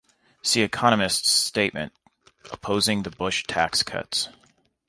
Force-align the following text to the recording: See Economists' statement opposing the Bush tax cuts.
See 0.41 0.63
Economists' 0.63 1.29
statement 1.29 1.93
opposing 2.51 3.03
the 3.03 3.11
Bush 3.11 3.43
tax 3.47 3.83
cuts. 3.83 4.29